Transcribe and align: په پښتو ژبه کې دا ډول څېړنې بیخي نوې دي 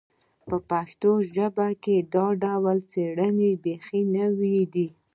په 0.47 0.57
پښتو 0.69 1.11
ژبه 1.35 1.67
کې 1.83 1.95
دا 2.13 2.27
ډول 2.43 2.77
څېړنې 2.91 3.51
بیخي 3.63 4.01
نوې 4.17 4.59
دي 4.73 4.87